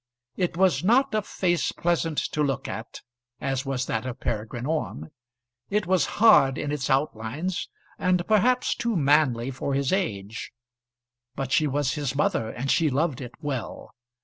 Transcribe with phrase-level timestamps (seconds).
[0.35, 3.01] It was not a face pleasant to look at,
[3.39, 5.11] as was that of Peregrine Orme.
[5.69, 10.51] It was hard in its outlines, and perhaps too manly for his age.
[11.35, 13.91] But she was his mother, and she loved it well.